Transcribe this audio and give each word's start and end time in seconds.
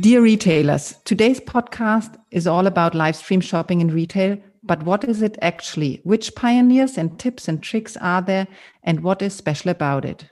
Dear 0.00 0.22
retailers, 0.22 0.96
today's 1.04 1.40
podcast 1.40 2.16
is 2.30 2.46
all 2.46 2.66
about 2.66 2.94
live 2.94 3.14
stream 3.14 3.40
shopping 3.40 3.80
in 3.80 3.88
retail. 3.88 4.36
But 4.62 4.82
what 4.84 5.04
is 5.04 5.22
it 5.22 5.38
actually? 5.42 6.00
Which 6.04 6.34
pioneers 6.34 6.98
and 6.98 7.18
tips 7.18 7.48
and 7.48 7.62
tricks 7.62 7.96
are 7.98 8.22
there? 8.22 8.48
And 8.84 9.02
what 9.02 9.22
is 9.22 9.34
special 9.34 9.70
about 9.70 10.04
it? 10.04 10.24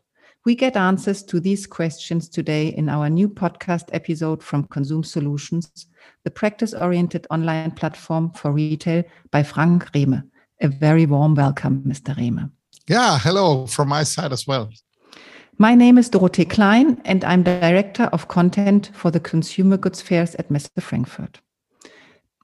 We 0.45 0.55
get 0.55 0.77
answers 0.77 1.23
to 1.25 1.41
these 1.41 1.67
questions 1.67 2.29
today 2.29 2.69
in 2.69 2.89
our 2.89 3.11
new 3.11 3.29
podcast 3.29 3.91
episode 3.93 4.43
from 4.43 4.69
Conzoom 4.69 5.05
Solutions, 5.05 5.87
the 6.25 6.31
practice 6.31 6.75
oriented 6.75 7.27
online 7.31 7.73
platform 7.73 8.33
for 8.33 8.53
retail 8.53 9.05
by 9.31 9.43
Frank 9.43 9.93
Rehme. 9.95 10.23
A 10.61 10.69
very 10.69 11.07
warm 11.07 11.35
welcome, 11.35 11.83
Mr. 11.87 12.17
Rehme. 12.17 12.51
Yeah, 12.91 13.21
hello 13.21 13.69
from 13.69 13.87
my 13.87 14.03
side 14.03 14.33
as 14.33 14.49
well. 14.49 14.69
My 15.59 15.77
name 15.77 15.97
is 15.97 16.09
Dorothee 16.09 16.45
Klein, 16.45 17.01
and 17.05 17.23
I'm 17.23 17.45
Director 17.45 18.11
of 18.13 18.27
Content 18.27 18.91
for 18.95 19.13
the 19.13 19.21
Consumer 19.21 19.77
Goods 19.77 20.03
Fairs 20.03 20.35
at 20.35 20.51
Messe 20.51 20.69
Frankfurt. 20.81 21.41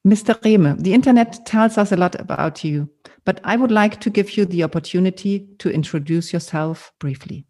Mr. 0.07 0.41
Rehme, 0.45 0.81
the 0.81 0.95
internet 0.95 1.45
tells 1.47 1.77
us 1.77 1.91
a 1.91 1.97
lot 1.97 2.15
about 2.21 2.63
you, 2.63 2.89
but 3.25 3.41
I 3.43 3.57
would 3.57 3.73
like 3.73 3.99
to 4.03 4.09
give 4.09 4.37
you 4.37 4.45
the 4.45 4.63
opportunity 4.63 5.49
to 5.59 5.69
introduce 5.69 6.33
yourself 6.33 6.93
briefly. 7.01 7.45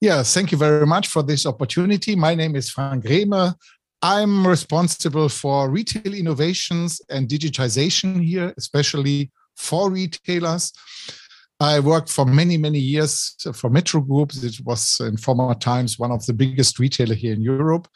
Yeah, 0.00 0.24
thank 0.24 0.50
you 0.50 0.58
very 0.58 0.86
much 0.88 1.06
for 1.06 1.22
this 1.22 1.46
opportunity. 1.46 2.16
My 2.16 2.34
name 2.34 2.56
is 2.56 2.68
Frank 2.68 3.04
Rehme. 3.04 3.54
I'm 4.02 4.44
responsible 4.44 5.28
for 5.28 5.70
retail 5.70 6.12
innovations 6.12 7.00
and 7.10 7.28
digitization 7.28 8.20
here, 8.20 8.54
especially 8.58 9.30
for 9.54 9.88
retailers. 9.88 10.72
I 11.60 11.80
worked 11.80 12.08
for 12.08 12.24
many, 12.24 12.56
many 12.56 12.78
years 12.78 13.34
for 13.52 13.68
Metro 13.68 14.00
Group. 14.00 14.32
It 14.34 14.60
was 14.64 15.00
in 15.00 15.16
former 15.16 15.54
times 15.54 15.98
one 15.98 16.12
of 16.12 16.24
the 16.24 16.32
biggest 16.32 16.78
retailer 16.78 17.16
here 17.16 17.32
in 17.32 17.42
Europe. 17.42 17.88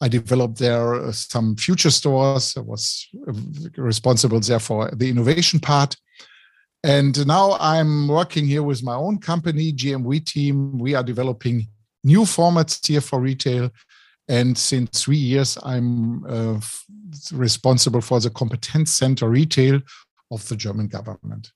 I 0.00 0.08
developed 0.08 0.58
there 0.58 0.94
uh, 0.94 1.12
some 1.12 1.56
future 1.56 1.90
stores. 1.90 2.54
I 2.56 2.60
was 2.60 3.06
uh, 3.28 3.32
responsible 3.76 4.40
there 4.40 4.58
for 4.58 4.90
the 4.92 5.10
innovation 5.10 5.60
part. 5.60 5.96
And 6.82 7.26
now 7.26 7.58
I'm 7.60 8.08
working 8.08 8.46
here 8.46 8.62
with 8.62 8.82
my 8.82 8.94
own 8.94 9.18
company, 9.18 9.74
GMV 9.74 10.24
Team. 10.24 10.78
We 10.78 10.94
are 10.94 11.02
developing 11.02 11.68
new 12.02 12.20
formats 12.20 12.86
here 12.86 13.02
for 13.02 13.20
retail. 13.20 13.70
And 14.28 14.56
since 14.56 15.02
three 15.02 15.18
years, 15.18 15.58
I'm 15.62 16.24
uh, 16.24 16.60
responsible 17.32 18.00
for 18.00 18.18
the 18.20 18.30
competence 18.30 18.92
center 18.92 19.28
retail 19.28 19.80
of 20.30 20.48
the 20.48 20.56
German 20.56 20.86
government. 20.88 21.52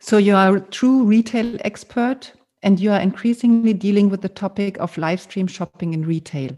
So 0.00 0.18
you 0.18 0.34
are 0.34 0.56
a 0.56 0.60
true 0.60 1.04
retail 1.04 1.56
expert 1.64 2.32
and 2.62 2.78
you 2.78 2.92
are 2.92 3.00
increasingly 3.00 3.72
dealing 3.72 4.10
with 4.10 4.20
the 4.20 4.28
topic 4.28 4.76
of 4.78 4.96
live 4.98 5.20
stream 5.20 5.46
shopping 5.46 5.94
in 5.94 6.04
retail. 6.04 6.50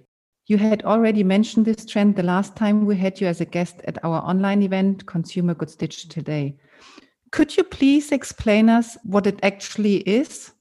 You 0.46 0.58
had 0.58 0.82
already 0.84 1.22
mentioned 1.22 1.66
this 1.66 1.84
trend 1.84 2.16
the 2.16 2.22
last 2.22 2.56
time 2.56 2.86
we 2.86 2.96
had 2.96 3.20
you 3.20 3.26
as 3.26 3.40
a 3.40 3.44
guest 3.44 3.82
at 3.84 4.02
our 4.02 4.22
online 4.22 4.62
event, 4.62 5.06
Consumer 5.06 5.54
Goods 5.54 5.76
Digital 5.76 6.22
Day. 6.22 6.56
Could 7.30 7.56
you 7.56 7.64
please 7.64 8.10
explain 8.10 8.70
us 8.70 8.96
what 9.04 9.26
it 9.26 9.38
actually 9.42 9.96
is? 9.98 10.52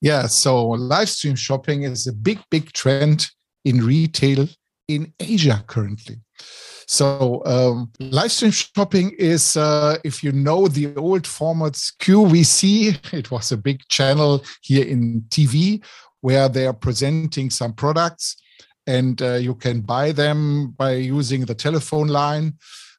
Yeah, 0.00 0.26
so 0.26 0.70
live 0.70 1.08
stream 1.08 1.36
shopping 1.36 1.84
is 1.84 2.08
a 2.08 2.12
big, 2.12 2.40
big 2.50 2.72
trend 2.72 3.30
in 3.64 3.84
retail 3.84 4.48
in 4.88 5.12
Asia 5.20 5.62
currently. 5.68 6.16
So 6.92 7.40
um, 7.46 7.90
live 8.00 8.30
stream 8.30 8.50
shopping 8.50 9.12
is, 9.18 9.56
uh, 9.56 9.96
if 10.04 10.22
you 10.22 10.30
know 10.30 10.68
the 10.68 10.94
old 10.96 11.22
formats 11.22 11.90
QVC, 12.02 13.14
it 13.14 13.30
was 13.30 13.50
a 13.50 13.56
big 13.56 13.80
channel 13.88 14.44
here 14.60 14.84
in 14.84 15.22
TV 15.30 15.82
where 16.20 16.50
they 16.50 16.66
are 16.66 16.74
presenting 16.74 17.48
some 17.48 17.72
products 17.72 18.36
and 18.86 19.22
uh, 19.22 19.36
you 19.36 19.54
can 19.54 19.80
buy 19.80 20.12
them 20.12 20.72
by 20.76 20.92
using 20.92 21.46
the 21.46 21.54
telephone 21.54 22.08
line. 22.08 22.58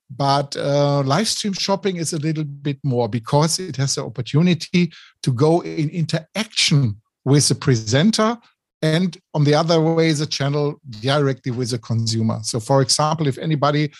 But 0.09 0.57
uh, 0.57 1.03
live 1.03 1.27
stream 1.27 1.53
shopping 1.53 1.97
is 1.97 2.13
a 2.13 2.19
little 2.19 2.45
bit 2.45 2.79
more 2.83 3.07
because 3.07 3.59
it 3.59 3.75
has 3.75 3.93
the 3.93 4.05
opportunity 4.05 4.91
to 5.21 5.31
go 5.31 5.61
in 5.61 5.91
interaction 5.91 6.99
with 7.25 7.47
the 7.47 7.55
presenter 7.55 8.39
and 8.83 9.17
on 9.33 9.43
the 9.45 9.55
other 9.55 9.79
way 9.81 10.11
the 10.11 10.27
channel 10.27 10.79
directly 10.99 11.51
with 11.51 11.71
the 11.71 11.79
consumer 11.79 12.39
so 12.43 12.59
for 12.59 12.81
example 12.81 13.27
if 13.27 13.37
anybody 13.37 13.91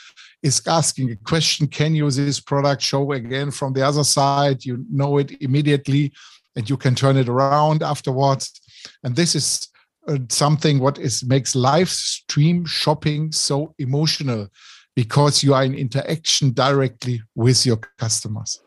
is 0.44 0.62
asking 0.68 1.10
a 1.10 1.16
question 1.16 1.66
can 1.66 1.96
you 1.96 2.12
this 2.12 2.40
product 2.40 2.82
show 2.82 3.14
again 3.14 3.50
from 3.50 3.74
the 3.74 3.82
other 3.82 4.04
side 4.04 4.64
you 4.66 4.86
know 4.92 5.18
it 5.18 5.32
immediately 5.42 6.12
and 6.56 6.70
you 6.70 6.78
can 6.78 6.94
turn 6.94 7.18
it 7.18 7.30
around 7.30 7.82
afterwards 7.82 8.60
and 9.04 9.16
this 9.16 9.34
is 9.36 9.70
uh, 10.08 10.18
something 10.30 10.80
what 10.80 11.00
is 11.00 11.24
makes 11.24 11.56
live 11.56 11.90
stream 11.90 12.66
shopping 12.66 13.32
so 13.32 13.74
emotional 13.80 14.50
because 14.96 15.44
you 15.44 15.54
are 15.54 15.64
in 15.64 15.74
interaction 15.74 16.52
directly 16.52 17.22
with 17.36 17.66
your 17.66 17.78
customers. 17.98 18.62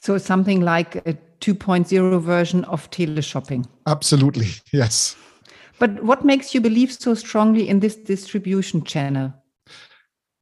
So 0.00 0.18
something 0.18 0.60
like 0.62 0.96
a 0.96 1.14
2.0 1.40 2.20
version 2.20 2.64
of 2.64 2.90
teleshopping. 2.90 3.66
Absolutely, 3.86 4.48
yes. 4.72 5.16
But 5.82 6.00
what 6.04 6.24
makes 6.24 6.54
you 6.54 6.60
believe 6.60 6.92
so 6.92 7.12
strongly 7.14 7.68
in 7.68 7.80
this 7.80 7.96
distribution 7.96 8.84
channel? 8.84 9.34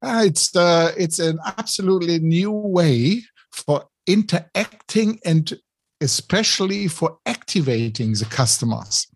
Uh, 0.03 0.25
it's 0.27 0.55
uh, 0.55 0.93
it's 0.99 1.19
an 1.19 1.39
absolutely 1.57 2.19
new 2.19 2.51
way 2.51 3.23
for 3.51 3.87
interacting 4.07 5.19
and 5.25 5.59
especially 6.03 6.89
for 6.89 7.17
activating 7.25 8.13
the 8.13 8.27
customers. 8.27 9.07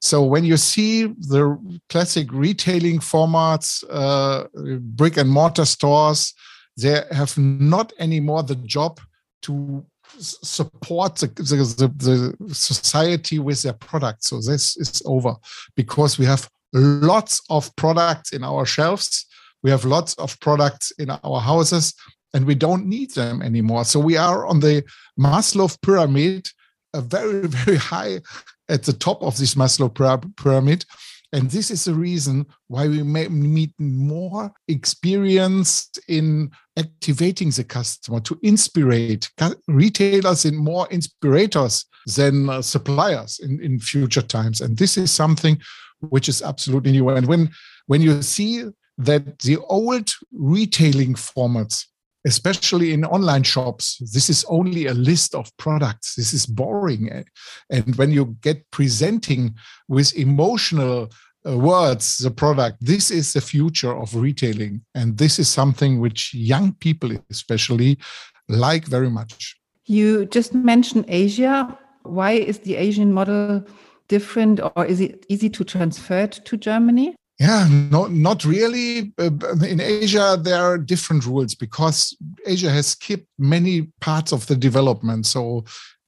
So 0.00 0.22
when 0.22 0.46
you 0.46 0.56
see 0.56 1.04
the 1.04 1.58
classic 1.90 2.32
retailing 2.32 3.00
formats, 3.00 3.84
uh, 3.90 4.46
brick 4.80 5.18
and 5.18 5.28
mortar 5.28 5.66
stores, 5.66 6.32
they 6.78 7.02
have 7.12 7.36
not 7.36 7.92
anymore 7.98 8.42
the 8.42 8.56
job 8.56 9.00
to 9.42 9.84
support 10.18 11.16
the, 11.16 11.26
the, 11.26 12.34
the, 12.38 12.54
society 12.54 13.38
with 13.38 13.62
their 13.62 13.72
products. 13.74 14.30
So 14.30 14.40
this 14.40 14.76
is 14.76 15.02
over 15.04 15.34
because 15.76 16.18
we 16.18 16.24
have 16.26 16.48
lots 16.72 17.40
of 17.50 17.74
products 17.76 18.32
in 18.32 18.44
our 18.44 18.66
shelves. 18.66 19.26
We 19.62 19.70
have 19.70 19.84
lots 19.84 20.14
of 20.14 20.38
products 20.40 20.92
in 20.98 21.10
our 21.10 21.40
houses 21.40 21.94
and 22.34 22.46
we 22.46 22.54
don't 22.54 22.86
need 22.86 23.12
them 23.12 23.42
anymore. 23.42 23.84
So 23.84 24.00
we 24.00 24.16
are 24.16 24.46
on 24.46 24.60
the 24.60 24.84
Maslow 25.18 25.76
pyramid, 25.82 26.48
a 26.94 27.00
very, 27.00 27.46
very 27.48 27.76
high 27.76 28.20
at 28.68 28.82
the 28.84 28.92
top 28.92 29.22
of 29.22 29.36
this 29.38 29.54
Maslow 29.54 29.92
pyramid. 30.36 30.84
And 31.32 31.50
this 31.50 31.70
is 31.70 31.84
the 31.84 31.94
reason 31.94 32.46
why 32.68 32.88
we 32.88 33.02
may 33.02 33.28
need 33.28 33.72
more 33.78 34.50
experience 34.66 35.90
in 36.08 36.50
activating 36.78 37.50
the 37.50 37.64
customer 37.64 38.20
to 38.20 38.38
inspire 38.42 39.18
retailers 39.66 40.44
in 40.46 40.56
more 40.56 40.88
inspirators 40.90 41.84
than 42.16 42.48
uh, 42.48 42.62
suppliers 42.62 43.40
in, 43.40 43.62
in 43.62 43.78
future 43.78 44.22
times. 44.22 44.62
And 44.62 44.76
this 44.76 44.96
is 44.96 45.10
something 45.10 45.60
which 46.00 46.28
is 46.28 46.40
absolutely 46.40 46.92
new. 46.92 47.08
And 47.10 47.26
when 47.26 47.50
when 47.86 48.00
you 48.00 48.22
see 48.22 48.64
that 48.98 49.38
the 49.40 49.58
old 49.68 50.10
retailing 50.32 51.14
formats 51.14 51.86
especially 52.28 52.92
in 52.92 53.04
online 53.04 53.42
shops, 53.42 53.98
this 54.12 54.28
is 54.28 54.44
only 54.48 54.86
a 54.86 54.94
list 54.94 55.34
of 55.34 55.50
products. 55.56 56.14
This 56.14 56.32
is 56.32 56.44
boring. 56.46 57.24
And 57.70 57.96
when 57.96 58.10
you 58.12 58.36
get 58.42 58.70
presenting 58.70 59.54
with 59.88 60.14
emotional 60.14 61.08
uh, 61.48 61.56
words 61.56 62.18
the 62.18 62.30
product, 62.30 62.76
this 62.80 63.10
is 63.10 63.32
the 63.32 63.40
future 63.40 63.94
of 64.02 64.14
retailing. 64.14 64.82
And 64.94 65.16
this 65.16 65.38
is 65.38 65.48
something 65.48 66.00
which 66.00 66.34
young 66.34 66.74
people, 66.74 67.10
especially, 67.30 67.98
like 68.48 68.84
very 68.86 69.10
much. 69.10 69.56
You 69.86 70.26
just 70.26 70.52
mentioned 70.52 71.06
Asia. 71.08 71.78
Why 72.02 72.32
is 72.32 72.58
the 72.58 72.76
Asian 72.76 73.12
model 73.12 73.64
different, 74.08 74.60
or 74.60 74.84
is 74.84 75.00
it 75.00 75.24
easy 75.28 75.50
to 75.50 75.64
transfer 75.64 76.20
it 76.20 76.40
to 76.44 76.56
Germany? 76.56 77.14
Yeah, 77.38 77.68
not 77.68 78.10
not 78.10 78.44
really. 78.44 79.12
Uh, 79.16 79.30
in 79.64 79.80
Asia, 79.80 80.36
there 80.42 80.60
are 80.60 80.76
different 80.76 81.24
rules 81.24 81.54
because 81.54 82.16
Asia 82.44 82.68
has 82.70 82.88
skipped 82.88 83.28
many 83.38 83.92
parts 84.00 84.32
of 84.32 84.44
the 84.48 84.56
development. 84.56 85.24
So, 85.24 85.64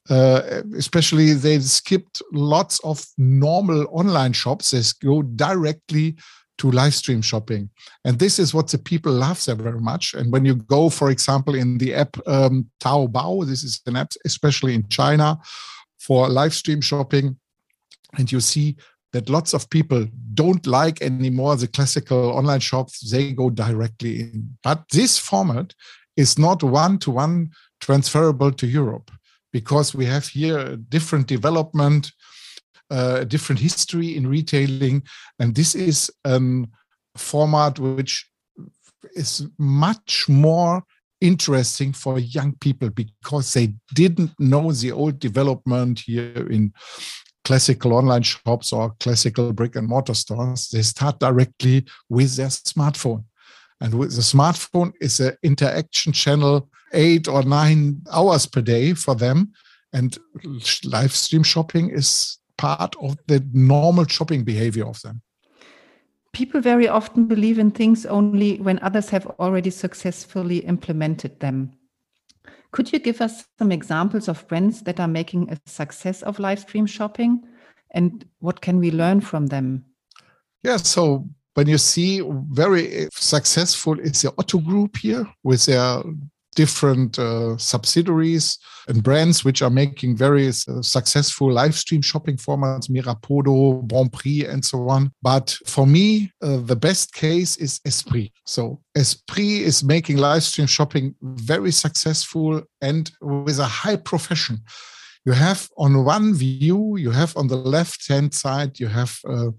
uh, 0.09 0.63
especially 0.77 1.35
they 1.35 1.61
skipped 1.61 2.21
lots 2.33 2.81
of 2.81 3.07
normal 3.17 3.87
online 3.93 4.33
shops. 4.33 4.73
They 4.73 4.83
go 5.07 5.23
directly 5.23 6.17
to 6.59 6.71
live 6.73 6.95
stream 6.95 7.23
shopping, 7.23 7.71
and 8.05 8.19
this 8.19 8.41
is 8.41 8.53
what 8.53 8.67
the 8.67 8.79
people 8.79 9.13
love 9.13 9.43
there 9.45 9.55
very 9.55 9.81
much. 9.81 10.15
And 10.15 10.33
when 10.33 10.45
you 10.45 10.57
go, 10.57 10.91
for 10.91 11.11
example, 11.11 11.55
in 11.55 11.79
the 11.79 11.95
app 11.95 12.17
um, 12.27 12.69
Taobao, 12.81 13.47
this 13.47 13.63
is 13.63 13.81
an 13.87 13.95
app 13.95 14.13
especially 14.25 14.75
in 14.75 14.89
China 14.89 15.39
for 16.01 16.29
live 16.29 16.55
stream 16.55 16.81
shopping, 16.81 17.39
and 18.19 18.33
you 18.33 18.41
see 18.41 18.77
that 19.13 19.29
lots 19.29 19.55
of 19.55 19.69
people 19.71 20.07
don't 20.35 20.67
like 20.67 21.03
anymore 21.03 21.57
the 21.57 21.69
classical 21.69 22.31
online 22.31 22.61
shops 22.61 23.11
they 23.11 23.33
go 23.33 23.51
directly 23.51 24.21
in 24.21 24.57
but 24.63 24.85
this 24.93 25.19
format 25.19 25.75
is 26.17 26.39
not 26.39 26.63
one 26.63 26.99
to 26.99 27.11
one 27.11 27.51
transferable 27.81 28.53
to 28.53 28.67
europe 28.67 29.11
because 29.53 29.95
we 29.95 30.05
have 30.07 30.27
here 30.27 30.59
a 30.59 30.77
different 30.77 31.27
development, 31.27 32.13
uh, 32.91 33.19
a 33.21 33.25
different 33.25 33.61
history 33.61 34.17
in 34.17 34.27
retailing. 34.27 35.03
And 35.39 35.55
this 35.55 35.75
is 35.75 36.11
a 36.25 36.41
format 37.17 37.79
which 37.79 38.29
is 39.15 39.47
much 39.59 40.29
more 40.29 40.83
interesting 41.21 41.93
for 41.93 42.19
young 42.19 42.55
people 42.61 42.91
because 42.91 43.53
they 43.53 43.75
didn't 43.95 44.33
know 44.39 44.73
the 44.73 44.93
old 44.93 45.19
development 45.19 46.01
here 46.01 46.47
in 46.51 46.73
classical 47.51 47.95
online 47.95 48.23
shops 48.23 48.73
or 48.73 48.95
classical 49.01 49.53
brick 49.53 49.75
and 49.75 49.89
mortar 49.89 50.15
stores. 50.15 50.69
They 50.69 50.83
start 50.83 51.19
directly 51.19 51.85
with 52.09 52.37
their 52.37 52.47
smartphone. 52.47 53.25
And 53.81 53.93
with 53.95 54.15
the 54.15 54.23
smartphone 54.23 54.93
is 55.01 55.19
an 55.19 55.37
interaction 55.43 56.13
channel 56.13 56.69
eight 56.93 57.27
or 57.27 57.43
nine 57.43 58.03
hours 58.13 58.47
per 58.47 58.61
day 58.61 58.95
for 58.95 59.17
them. 59.17 59.51
And 59.93 60.17
live 60.85 61.11
stream 61.11 61.43
shopping 61.43 61.91
is 61.91 62.39
part 62.57 62.95
of 63.03 63.17
the 63.27 63.45
normal 63.53 64.05
shopping 64.05 64.45
behavior 64.45 64.87
of 64.87 65.03
them. 65.03 65.21
People 66.33 66.61
very 66.61 66.87
often 66.87 67.27
believe 67.27 67.59
in 67.59 67.73
things 67.73 68.07
only 68.07 68.61
when 68.61 68.79
others 68.79 69.11
have 69.11 69.27
already 69.41 69.71
successfully 69.71 70.59
implemented 70.59 71.41
them. 71.41 71.73
Could 72.73 72.93
you 72.93 72.99
give 72.99 73.21
us 73.21 73.47
some 73.59 73.73
examples 73.73 74.29
of 74.29 74.47
brands 74.49 74.83
that 74.83 75.01
are 75.01 75.09
making 75.09 75.51
a 75.51 75.59
success 75.67 76.23
of 76.23 76.39
live 76.39 76.61
stream 76.61 76.87
shopping? 76.87 77.43
And 77.93 78.25
what 78.39 78.61
can 78.61 78.79
we 78.79 78.91
learn 78.91 79.21
from 79.21 79.47
them? 79.47 79.85
Yeah, 80.63 80.77
so 80.77 81.27
when 81.55 81.67
you 81.67 81.79
see 81.79 82.23
very 82.51 82.93
eh, 82.93 83.09
successful 83.13 83.99
is 83.99 84.23
the 84.23 84.33
Otto 84.39 84.59
Group 84.59 84.99
here 84.99 85.27
with 85.43 85.67
their 85.67 86.03
different 86.55 87.19
uh, 87.19 87.57
subsidiaries 87.57 88.59
and 88.89 89.03
brands 89.03 89.45
which 89.45 89.63
are 89.63 89.71
making 89.71 90.17
various 90.17 90.69
uh, 90.69 90.83
successful 90.83 91.53
live 91.53 91.75
stream 91.75 92.03
shopping 92.03 92.37
formats, 92.37 92.91
Mirapodo, 92.91 93.87
Bon 93.87 94.09
Prix, 94.09 94.45
and 94.47 94.65
so 94.65 94.89
on. 94.89 95.13
But 95.23 95.57
for 95.67 95.87
me, 95.87 96.33
uh, 96.43 96.59
the 96.59 96.77
best 96.77 97.13
case 97.13 97.57
is 97.57 97.81
Esprit. 97.85 98.33
So 98.47 98.81
Esprit 98.97 99.63
is 99.63 99.85
making 99.85 100.17
live 100.17 100.43
stream 100.43 100.67
shopping 100.67 101.15
very 101.23 101.73
successful 101.73 102.63
and 102.81 103.11
with 103.21 103.59
a 103.59 103.65
high 103.65 103.97
profession 103.97 104.63
you 105.27 105.33
have 105.33 105.69
on 105.77 106.05
one 106.05 106.35
view, 106.35 106.97
you 106.97 107.11
have 107.11 107.37
on 107.37 107.49
the 107.49 107.57
left 107.57 108.09
hand 108.09 108.33
side, 108.33 108.81
you 108.81 108.89
have 108.89 109.19
uh, 109.29 109.51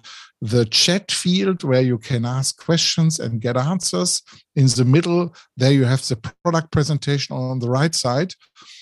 the 0.42 0.66
chat 0.66 1.12
field 1.12 1.64
where 1.64 1.82
you 1.82 1.98
can 2.00 2.26
ask 2.26 2.64
questions 2.64 3.20
and 3.20 3.42
get 3.42 3.58
answers. 3.58 4.24
In 4.56 4.66
the 4.68 4.86
middle, 4.86 5.36
there 5.56 5.72
you 5.72 5.86
have 5.86 6.02
the 6.08 6.18
product 6.44 6.72
presentation. 6.72 7.36
On 7.36 7.60
the 7.60 7.70
right 7.70 7.94
side, 7.94 8.34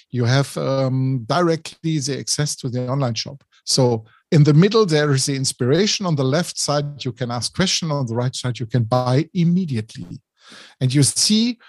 you 0.09 0.23
have 0.25 0.55
um, 0.57 1.25
directly 1.27 1.99
the 1.99 2.17
access 2.17 2.55
to 2.57 2.69
the 2.69 2.87
online 2.87 3.15
shop. 3.15 3.43
So 3.65 4.05
in 4.31 4.43
the 4.43 4.53
middle, 4.53 4.85
there 4.85 5.11
is 5.11 5.25
the 5.25 5.35
inspiration. 5.35 6.05
On 6.05 6.15
the 6.15 6.23
left 6.23 6.57
side, 6.57 7.03
you 7.03 7.11
can 7.11 7.29
ask 7.29 7.53
question. 7.53 7.91
On 7.91 8.05
the 8.05 8.15
right 8.15 8.35
side, 8.35 8.59
you 8.59 8.65
can 8.65 8.83
buy 8.83 9.27
immediately. 9.33 10.21
And 10.79 10.93
you 10.93 11.03
see 11.03 11.59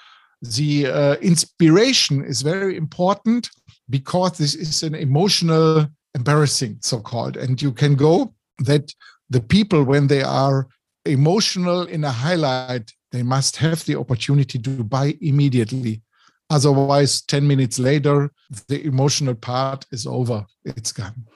the 0.41 0.87
uh, 0.87 1.15
inspiration 1.17 2.25
is 2.25 2.43
very 2.43 2.77
important 2.77 3.51
because 3.91 4.39
this 4.39 4.55
is 4.55 4.83
an 4.83 4.95
emotional 4.95 5.89
embarrassing 6.15 6.79
so-called. 6.81 7.37
And 7.37 7.61
you 7.61 7.73
can 7.73 7.95
go 7.95 8.35
that 8.61 8.95
the 9.29 9.41
people 9.41 9.85
when 9.85 10.07
they 10.07 10.23
are 10.23 10.69
emotional 11.05 11.83
in 11.83 12.05
a 12.05 12.11
highlight 12.11 12.93
they 13.13 13.23
must 13.25 13.57
have 13.57 13.85
the 13.87 13.97
opportunity 13.97 14.59
to 14.59 14.85
buy 14.85 15.17
immediately. 15.21 16.03
Otherwise 16.49 17.23
10 17.23 17.47
minutes 17.47 17.79
later 17.79 18.31
the 18.69 18.85
emotional 18.85 19.35
part 19.35 19.87
is 19.91 20.07
over. 20.07 20.47
It's 20.65 20.93
gone. 20.93 21.27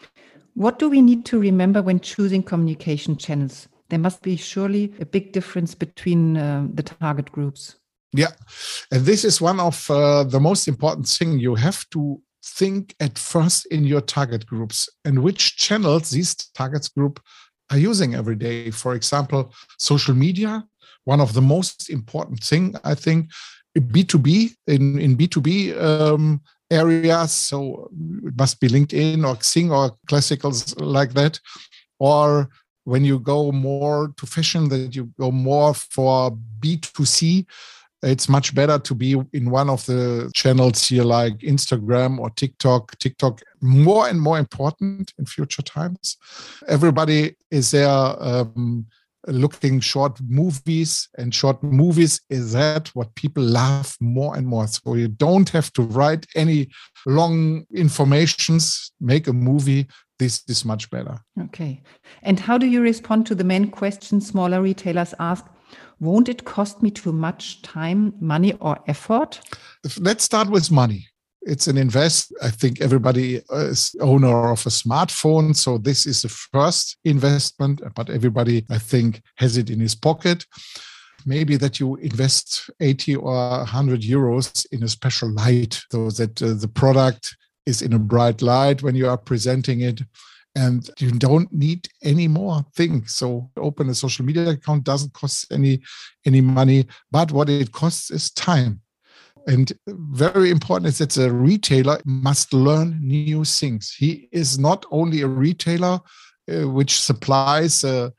What 0.55 0.79
do 0.79 0.89
we 0.89 1.03
need 1.03 1.25
to 1.27 1.41
remember 1.41 1.83
when 1.83 1.99
choosing 1.99 2.43
communication 2.43 3.17
channels? 3.17 3.69
There 3.89 3.99
must 3.99 4.23
be 4.23 4.37
surely 4.37 4.95
a 5.01 5.07
big 5.07 5.33
difference 5.33 5.75
between 5.75 6.37
uh, 6.37 6.69
the 6.73 6.83
target 6.83 7.33
groups. 7.33 7.77
Yeah. 8.13 8.31
And 8.93 9.05
this 9.05 9.25
is 9.25 9.41
one 9.41 9.59
of 9.59 9.91
uh, 9.91 10.23
the 10.25 10.39
most 10.39 10.69
important 10.69 11.09
thing. 11.09 11.41
You 11.41 11.57
have 11.57 11.89
to 11.91 12.23
think 12.45 12.95
at 13.01 13.19
first 13.19 13.67
in 13.67 13.85
your 13.85 14.01
target 14.01 14.47
groups 14.47 14.89
and 15.05 15.23
which 15.23 15.57
channels 15.57 16.11
these 16.11 16.35
targets 16.55 16.89
group 16.89 17.21
are 17.71 17.79
using 17.79 18.15
every 18.15 18.37
day. 18.37 18.71
For 18.71 18.95
example, 18.95 19.53
social 19.79 20.15
media, 20.15 20.65
one 21.05 21.21
of 21.21 21.33
the 21.33 21.43
most 21.43 21.91
important 21.91 22.41
thing 22.41 22.75
I 22.85 22.95
think 22.95 23.31
B2B 23.79 24.55
in, 24.67 24.99
in 24.99 25.17
B2B 25.17 25.81
um, 25.81 26.41
areas. 26.71 27.33
So 27.33 27.91
it 28.25 28.37
must 28.37 28.61
be 28.61 28.69
LinkedIn 28.69 29.27
or 29.27 29.37
Xing 29.37 29.71
or 29.71 29.97
classicals 30.09 30.75
like 30.81 31.15
that. 31.15 31.41
Or 31.99 32.49
when 32.85 33.05
you 33.05 33.19
go 33.19 33.51
more 33.51 34.13
to 34.17 34.27
fashion, 34.27 34.69
that 34.69 34.95
you 34.95 35.11
go 35.19 35.31
more 35.31 35.75
for 35.75 36.37
B2C, 36.61 37.47
it's 38.05 38.29
much 38.29 38.55
better 38.55 38.79
to 38.79 38.95
be 38.95 39.17
in 39.33 39.51
one 39.51 39.71
of 39.71 39.85
the 39.87 40.31
channels 40.35 40.89
here 40.89 41.05
like 41.05 41.39
Instagram 41.39 42.19
or 42.19 42.31
TikTok. 42.31 42.97
TikTok 42.99 43.41
more 43.61 44.09
and 44.09 44.21
more 44.21 44.39
important 44.39 45.13
in 45.19 45.27
future 45.27 45.63
times. 45.63 46.17
Everybody 46.69 47.37
is 47.51 47.71
there 47.71 47.89
um, 47.89 48.87
looking 49.27 49.81
short 49.81 50.21
movies 50.21 51.09
and 51.17 51.35
short 51.35 51.63
movies 51.63 52.21
is 52.29 52.53
that 52.53 52.89
what 52.89 53.15
people 53.15 53.43
love 53.43 53.97
more 54.01 54.37
and 54.37 54.47
more. 54.47 54.67
So 54.67 54.95
you 54.95 55.09
don't 55.09 55.49
have 55.51 55.73
to 55.75 55.83
write 55.83 56.27
any 56.35 56.69
long 57.07 57.65
informations, 57.75 58.93
make 59.01 59.27
a 59.27 59.33
movie. 59.33 59.87
This 60.19 60.45
is 60.49 60.65
much 60.65 60.91
better. 60.91 61.19
Okay. 61.45 61.83
And 62.23 62.39
how 62.39 62.57
do 62.57 62.67
you 62.67 62.81
respond 62.81 63.27
to 63.27 63.35
the 63.35 63.45
main 63.45 63.71
question 63.71 64.21
smaller 64.21 64.63
retailers 64.63 65.15
ask? 65.19 65.45
Won't 66.01 66.29
it 66.29 66.45
cost 66.45 66.83
me 66.83 66.91
too 66.91 67.13
much 67.13 67.63
time, 67.63 68.15
money, 68.21 68.55
or 68.61 68.79
effort? 68.87 69.41
Let's 69.99 70.25
start 70.25 70.51
with 70.51 70.71
money. 70.71 71.09
It's 71.43 71.67
an 71.67 71.77
invest. 71.77 72.33
I 72.43 72.51
think 72.51 72.81
everybody 72.81 73.43
is 73.51 73.95
owner 74.01 74.51
of 74.51 74.67
a 74.67 74.71
smartphone. 74.71 75.55
So 75.55 75.77
this 75.79 76.07
is 76.07 76.23
the 76.23 76.29
first 76.29 76.97
investment, 77.05 77.83
but 77.95 78.09
everybody, 78.09 78.65
I 78.71 78.79
think, 78.79 79.23
has 79.37 79.57
it 79.57 79.69
in 79.69 79.81
his 79.81 79.95
pocket. 79.95 80.47
Maybe 81.27 81.57
that 81.57 81.81
you 81.81 81.97
invest 81.97 82.71
80 82.81 83.17
or 83.17 83.35
100 83.59 84.01
euros 84.01 84.67
in 84.73 84.83
a 84.83 84.89
special 84.89 85.31
light 85.31 85.83
so 85.91 86.11
that 86.11 86.43
uh, 86.43 86.55
the 86.55 86.69
product 86.69 87.37
is 87.67 87.83
in 87.83 87.93
a 87.93 87.99
bright 87.99 88.43
light 88.43 88.83
when 88.83 88.95
you 88.95 89.09
are 89.09 89.17
presenting 89.17 89.81
it 89.81 90.03
and 90.57 90.91
you 90.99 91.11
don't 91.11 91.53
need 91.53 91.89
any 92.03 92.29
more 92.29 92.65
things. 92.75 93.15
So 93.15 93.51
open 93.57 93.89
a 93.89 93.95
social 93.95 94.25
media 94.25 94.51
account 94.51 94.85
doesn't 94.85 95.13
cost 95.13 95.53
any 95.53 95.81
any 96.25 96.41
money 96.41 96.87
but 97.11 97.33
what 97.33 97.49
it 97.49 97.73
costs 97.73 98.11
is 98.11 98.31
time. 98.31 98.81
And 99.47 99.73
very 99.87 100.51
important 100.51 100.89
is 100.89 100.99
that 100.99 101.11
the 101.11 101.31
retailer 101.31 102.01
must 102.07 102.55
learn 102.55 102.99
new 103.03 103.45
things. 103.45 103.95
He 103.95 104.29
is 104.33 104.59
not 104.59 104.87
only 104.91 105.21
a 105.21 105.27
retailer 105.27 106.01
uh, 106.51 106.69
which 106.69 106.99
supplies 106.99 107.85
uh, 107.85 108.11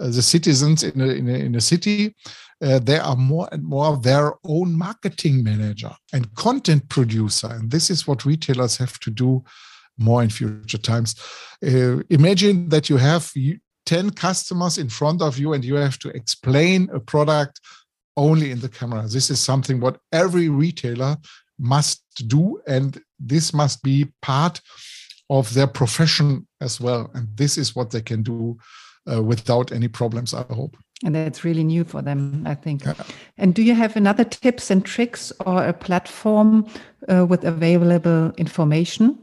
uh, 0.00 0.06
the 0.06 0.22
citizens 0.22 0.82
in 0.82 1.00
a, 1.00 1.06
in 1.06 1.28
a, 1.28 1.34
in 1.34 1.54
a 1.54 1.60
city 1.60 2.14
uh, 2.62 2.78
they 2.78 2.98
are 2.98 3.16
more 3.16 3.48
and 3.50 3.64
more 3.64 3.96
their 3.96 4.34
own 4.44 4.76
marketing 4.76 5.42
manager 5.42 5.90
and 6.12 6.32
content 6.34 6.88
producer. 6.88 7.48
And 7.48 7.70
this 7.70 7.90
is 7.90 8.06
what 8.06 8.24
retailers 8.24 8.76
have 8.76 8.98
to 9.00 9.10
do 9.10 9.44
more 10.02 10.22
in 10.22 10.30
future 10.30 10.78
times. 10.78 11.14
Uh, 11.64 12.02
imagine 12.10 12.68
that 12.68 12.88
you 12.88 12.96
have 12.96 13.32
10 13.86 14.10
customers 14.10 14.78
in 14.78 14.88
front 14.88 15.22
of 15.22 15.38
you 15.38 15.52
and 15.52 15.64
you 15.64 15.76
have 15.76 15.98
to 16.00 16.08
explain 16.10 16.88
a 16.92 17.00
product 17.00 17.60
only 18.16 18.50
in 18.50 18.60
the 18.60 18.68
camera. 18.68 19.02
This 19.08 19.30
is 19.30 19.40
something 19.40 19.80
what 19.80 19.98
every 20.12 20.48
retailer 20.48 21.16
must 21.58 22.02
do, 22.28 22.60
and 22.66 23.00
this 23.18 23.54
must 23.54 23.82
be 23.82 24.12
part 24.20 24.60
of 25.30 25.54
their 25.54 25.66
profession 25.66 26.46
as 26.60 26.80
well. 26.80 27.10
And 27.14 27.28
this 27.36 27.56
is 27.56 27.74
what 27.74 27.90
they 27.90 28.02
can 28.02 28.22
do 28.22 28.58
uh, 29.10 29.22
without 29.22 29.72
any 29.72 29.88
problems, 29.88 30.34
I 30.34 30.44
hope. 30.52 30.76
And 31.04 31.14
that's 31.14 31.42
really 31.42 31.64
new 31.64 31.84
for 31.84 32.02
them, 32.02 32.44
I 32.46 32.54
think. 32.54 32.84
Yeah. 32.84 32.94
And 33.36 33.54
do 33.54 33.62
you 33.62 33.74
have 33.74 33.96
another 33.96 34.24
tips 34.24 34.70
and 34.70 34.84
tricks 34.84 35.32
or 35.44 35.64
a 35.64 35.72
platform 35.72 36.66
uh, 37.08 37.26
with 37.26 37.44
available 37.44 38.32
information? 38.36 39.18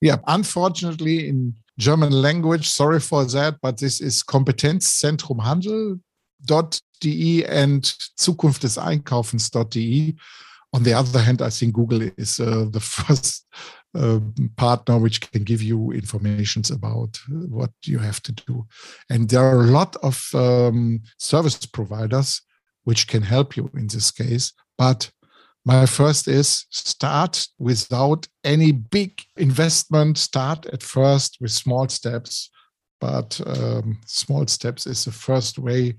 Yeah, 0.00 0.18
unfortunately, 0.26 1.28
in 1.28 1.54
German 1.78 2.12
language, 2.12 2.68
sorry 2.68 3.00
for 3.00 3.24
that, 3.24 3.58
but 3.60 3.78
this 3.78 4.00
is 4.00 4.22
Kompetenzzentrum 4.22 5.40
and 7.46 7.84
Zukunft 8.18 8.60
des. 9.70 10.14
On 10.74 10.82
the 10.82 10.92
other 10.92 11.20
hand, 11.20 11.40
I 11.40 11.48
think 11.50 11.74
Google 11.74 12.02
is 12.16 12.40
uh, 12.40 12.66
the 12.70 12.80
first 12.96 13.46
uh, 13.94 14.20
partner 14.56 14.98
which 14.98 15.20
can 15.32 15.42
give 15.44 15.62
you 15.62 15.92
informations 15.92 16.70
about 16.70 17.18
what 17.48 17.70
you 17.84 17.98
have 17.98 18.20
to 18.22 18.32
do. 18.32 18.66
And 19.08 19.28
there 19.28 19.42
are 19.42 19.62
a 19.62 19.70
lot 19.70 19.96
of 20.02 20.28
um, 20.34 21.00
service 21.18 21.64
providers 21.66 22.42
which 22.84 23.06
can 23.08 23.22
help 23.22 23.56
you 23.56 23.70
in 23.74 23.86
this 23.86 24.10
case, 24.10 24.52
but 24.76 25.10
my 25.64 25.86
first 25.86 26.28
is 26.28 26.66
start 26.70 27.46
without 27.58 28.26
any 28.44 28.72
big 28.72 29.20
investment. 29.36 30.18
Start 30.18 30.66
at 30.66 30.82
first 30.82 31.38
with 31.40 31.50
small 31.50 31.88
steps, 31.88 32.50
but 33.00 33.40
um, 33.46 34.00
small 34.06 34.46
steps 34.46 34.86
is 34.86 35.04
the 35.04 35.12
first 35.12 35.58
way 35.58 35.94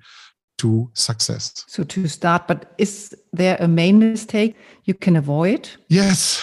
to 0.60 0.90
success. 0.94 1.66
So 1.68 1.84
to 1.84 2.08
start, 2.08 2.48
but 2.48 2.74
is 2.78 3.16
there 3.34 3.58
a 3.60 3.68
main 3.68 4.00
mistake 4.00 4.56
you 4.84 4.94
can 4.94 5.16
avoid? 5.16 5.70
Yes, 5.88 6.38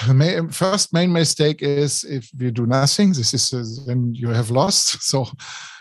first 0.51 0.93
main 0.93 1.13
mistake 1.13 1.63
is 1.63 2.05
if 2.05 2.31
you 2.39 2.51
do 2.51 2.67
nothing. 2.67 3.13
This 3.13 3.35
is 3.35 3.53
uh, 3.53 3.65
then 3.87 4.15
you 4.15 4.29
have 4.29 4.51
lost. 4.51 4.97
So, 5.07 5.29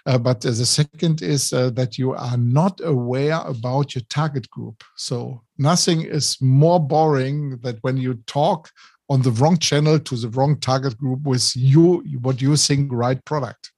uh, 0.05 0.19
but 0.19 0.45
uh, 0.45 0.51
the 0.51 0.65
second 0.65 1.21
is 1.21 1.51
uh, 1.51 1.71
that 1.71 1.97
you 1.97 2.13
are 2.13 2.37
not 2.37 2.79
aware 2.83 3.41
about 3.45 3.95
your 3.95 4.03
target 4.09 4.47
group. 4.51 4.83
So 4.95 5.41
nothing 5.57 6.01
is 6.03 6.37
more 6.41 6.79
boring 6.79 7.57
that 7.63 7.77
when 7.81 7.97
you 7.97 8.13
talk 8.27 8.69
on 9.09 9.21
the 9.21 9.31
wrong 9.31 9.57
channel 9.57 9.99
to 9.99 10.15
the 10.15 10.29
wrong 10.29 10.59
target 10.59 10.97
group 10.97 11.21
with 11.23 11.55
you 11.55 12.03
what 12.21 12.41
you 12.41 12.55
think 12.55 12.91
right 12.91 13.23
product. 13.25 13.71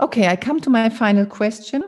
Okay, 0.00 0.26
I 0.28 0.36
come 0.36 0.60
to 0.60 0.70
my 0.70 0.88
final 0.88 1.26
question. 1.26 1.84